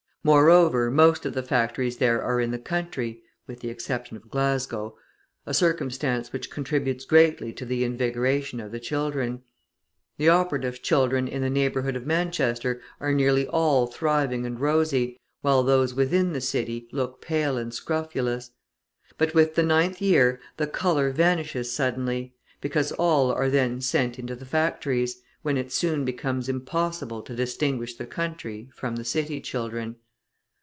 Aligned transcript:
Moreover, 0.23 0.91
most 0.91 1.25
of 1.25 1.33
the 1.33 1.41
factories 1.41 1.97
there 1.97 2.21
are 2.21 2.39
in 2.39 2.51
the 2.51 2.59
country 2.59 3.23
(with 3.47 3.61
the 3.61 3.69
exception 3.69 4.15
of 4.15 4.29
Glasgow), 4.29 4.95
a 5.47 5.53
circumstance 5.55 6.31
which 6.31 6.51
contributes 6.51 7.05
greatly 7.05 7.51
to 7.53 7.65
the 7.65 7.83
invigoration 7.83 8.59
of 8.59 8.71
the 8.71 8.79
children. 8.79 9.41
The 10.19 10.29
operatives' 10.29 10.77
children 10.77 11.27
in 11.27 11.41
the 11.41 11.49
neighbourhood 11.49 11.95
of 11.95 12.05
Manchester 12.05 12.81
are 12.99 13.13
nearly 13.15 13.47
all 13.47 13.87
thriving 13.87 14.45
and 14.45 14.59
rosy, 14.59 15.17
while 15.41 15.63
those 15.63 15.95
within 15.95 16.33
the 16.33 16.39
city 16.41 16.87
look 16.91 17.19
pale 17.19 17.57
and 17.57 17.73
scrofulous; 17.73 18.51
but 19.17 19.33
with 19.33 19.55
the 19.55 19.63
ninth 19.63 20.01
year 20.03 20.39
the 20.57 20.67
colour 20.67 21.09
vanishes 21.09 21.73
suddenly, 21.73 22.35
because 22.61 22.91
all 22.91 23.31
are 23.33 23.49
then 23.49 23.81
sent 23.81 24.19
into 24.19 24.35
the 24.35 24.45
factories, 24.45 25.23
when 25.41 25.57
it 25.57 25.71
soon 25.71 26.05
becomes 26.05 26.47
impossible 26.47 27.23
to 27.23 27.33
distinguish 27.33 27.95
the 27.95 28.05
country 28.05 28.69
from 28.75 28.97
the 28.97 29.03
city 29.03 29.41
children. 29.41 29.95